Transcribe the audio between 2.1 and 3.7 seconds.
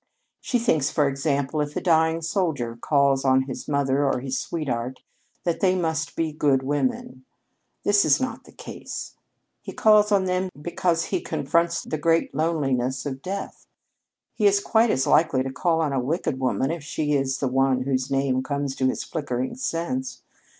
soldier calls on his